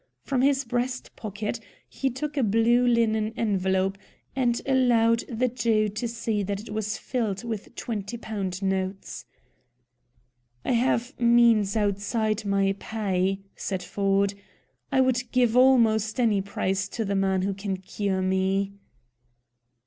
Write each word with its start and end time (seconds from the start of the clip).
From 0.23 0.41
his 0.41 0.65
breast 0.65 1.15
pocket 1.15 1.59
he 1.87 2.09
took 2.09 2.35
a 2.35 2.41
blue 2.41 2.87
linen 2.87 3.33
envelope, 3.37 3.99
and 4.35 4.59
allowed 4.65 5.19
the 5.29 5.47
Jew 5.47 5.89
to 5.89 6.07
see 6.07 6.41
that 6.41 6.59
it 6.59 6.71
was 6.73 6.97
filled 6.97 7.43
with 7.43 7.75
twenty 7.75 8.17
pound 8.17 8.63
notes. 8.63 9.25
"I 10.65 10.71
have 10.71 11.13
means 11.19 11.75
outside 11.77 12.45
my 12.47 12.75
pay," 12.79 13.41
said 13.55 13.83
Ford. 13.83 14.33
"I 14.91 15.01
would 15.01 15.31
give 15.31 15.55
almost 15.55 16.19
any 16.19 16.41
price 16.41 16.87
to 16.87 17.05
the 17.05 17.13
man 17.13 17.43
who 17.43 17.53
can 17.53 17.77
cure 17.77 18.23
me." 18.23 18.73